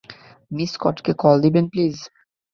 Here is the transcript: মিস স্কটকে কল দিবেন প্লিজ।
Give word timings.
মিস 0.51 0.69
স্কটকে 0.73 1.11
কল 1.21 1.35
দিবেন 1.43 1.65
প্লিজ। 1.71 1.95